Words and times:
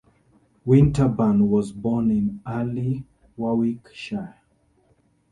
Winterburn 0.65 1.47
was 1.47 1.71
born 1.71 2.09
in 2.09 2.41
Arley, 2.43 3.05
Warwickshire. 3.37 4.35